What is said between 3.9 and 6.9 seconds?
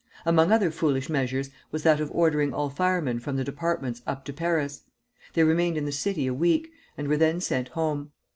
up to Paris. They remained in the city a week,